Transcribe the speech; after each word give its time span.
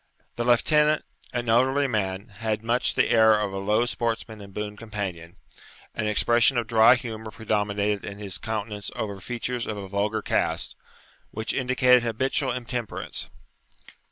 The 0.35 0.43
lieutenant, 0.43 1.05
an 1.31 1.47
elderly 1.47 1.85
man, 1.85 2.29
had 2.29 2.63
much 2.63 2.95
the 2.95 3.09
air 3.11 3.39
of 3.39 3.53
a 3.53 3.59
low 3.59 3.85
sportsman 3.85 4.41
and 4.41 4.51
boon 4.51 4.75
companion; 4.75 5.35
an 5.93 6.07
expression 6.07 6.57
of 6.57 6.65
dry 6.65 6.95
humour 6.95 7.29
predominated 7.29 8.03
in 8.03 8.17
his 8.17 8.39
countenance 8.39 8.89
over 8.95 9.19
features 9.19 9.67
of 9.67 9.77
a 9.77 9.87
vulgar 9.87 10.23
cast, 10.23 10.75
which 11.29 11.53
indicated 11.53 12.01
habitual 12.01 12.51
intemperance. 12.51 13.29